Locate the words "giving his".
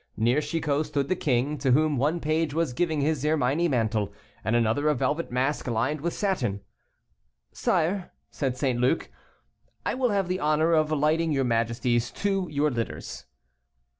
2.73-3.23